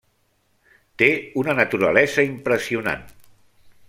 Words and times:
Té 1.01 1.09
una 1.41 1.55
naturalesa 1.59 2.25
impressionant. 2.31 3.05